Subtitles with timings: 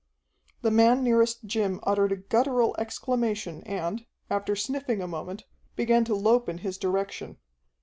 [0.63, 5.43] The man nearest Jim uttered a guttural exclamation and, after sniffing a moment,
[5.75, 7.37] began to lope in his direction.